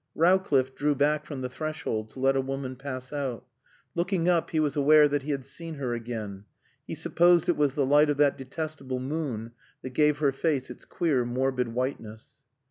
[0.15, 3.45] Rowcliffe drew back from the threshold to let a woman pass out.
[3.93, 6.45] Looking up, he was aware that he had seen her again.
[6.87, 9.51] He supposed it was the light of that detestable moon
[9.83, 12.39] that gave her face its queer morbid whiteness.